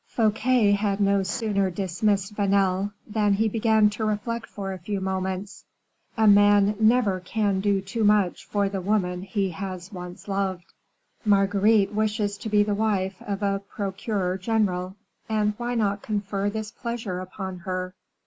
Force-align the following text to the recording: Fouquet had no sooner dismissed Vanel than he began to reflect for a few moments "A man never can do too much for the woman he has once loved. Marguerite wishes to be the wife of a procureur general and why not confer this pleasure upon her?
Fouquet 0.07 0.71
had 0.71 0.99
no 0.99 1.21
sooner 1.21 1.69
dismissed 1.69 2.33
Vanel 2.33 2.91
than 3.05 3.33
he 3.33 3.47
began 3.47 3.87
to 3.91 4.03
reflect 4.03 4.47
for 4.47 4.73
a 4.73 4.79
few 4.79 4.99
moments 4.99 5.63
"A 6.17 6.25
man 6.25 6.75
never 6.79 7.19
can 7.19 7.59
do 7.59 7.81
too 7.81 8.03
much 8.03 8.43
for 8.45 8.67
the 8.67 8.81
woman 8.81 9.21
he 9.21 9.51
has 9.51 9.93
once 9.93 10.27
loved. 10.27 10.65
Marguerite 11.23 11.93
wishes 11.93 12.39
to 12.39 12.49
be 12.49 12.63
the 12.63 12.73
wife 12.73 13.21
of 13.21 13.43
a 13.43 13.59
procureur 13.69 14.39
general 14.39 14.95
and 15.29 15.53
why 15.57 15.75
not 15.75 16.01
confer 16.01 16.49
this 16.49 16.71
pleasure 16.71 17.19
upon 17.19 17.59
her? 17.59 17.93